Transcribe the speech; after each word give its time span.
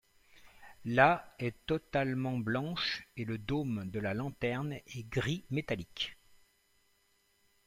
La 0.83 1.31
est 1.37 1.55
totalement 1.67 2.39
blanche 2.39 3.07
et 3.17 3.23
le 3.23 3.37
dôme 3.37 3.87
de 3.91 3.99
la 3.99 4.15
lanterne 4.15 4.73
est 4.87 5.07
gris 5.07 5.45
métallique. 5.51 6.17